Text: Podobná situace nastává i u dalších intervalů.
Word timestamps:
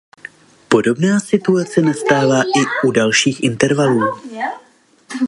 Podobná 0.67 1.19
situace 1.19 1.81
nastává 1.81 2.41
i 2.43 2.87
u 2.87 2.91
dalších 2.91 3.43
intervalů. 3.43 4.19